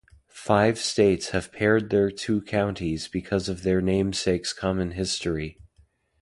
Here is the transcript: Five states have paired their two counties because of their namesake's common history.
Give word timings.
Five 0.31 0.79
states 0.79 1.29
have 1.29 1.51
paired 1.51 1.91
their 1.91 2.09
two 2.09 2.41
counties 2.41 3.07
because 3.07 3.47
of 3.47 3.61
their 3.61 3.81
namesake's 3.81 4.51
common 4.51 4.93
history. 4.93 5.59